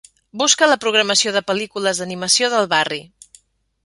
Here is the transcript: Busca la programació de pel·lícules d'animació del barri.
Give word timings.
Busca 0.41 0.69
la 0.69 0.77
programació 0.85 1.33
de 1.35 1.43
pel·lícules 1.51 2.01
d'animació 2.03 2.49
del 2.55 2.67
barri. 2.73 2.99